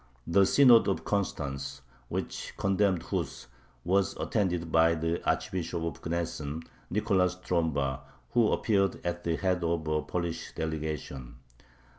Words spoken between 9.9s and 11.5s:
Polish delegation.